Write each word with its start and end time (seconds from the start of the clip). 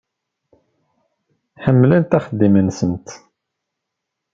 Ḥemmlent 1.63 2.17
axeddim-nsent. 2.17 3.07